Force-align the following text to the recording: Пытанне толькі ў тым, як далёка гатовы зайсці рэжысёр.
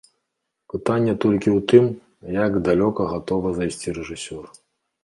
Пытанне 0.73 1.13
толькі 1.25 1.49
ў 1.53 1.59
тым, 1.73 1.85
як 2.43 2.59
далёка 2.69 3.01
гатовы 3.13 3.47
зайсці 3.61 3.87
рэжысёр. 4.01 4.45